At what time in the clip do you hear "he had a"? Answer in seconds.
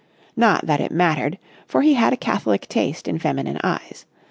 1.83-2.17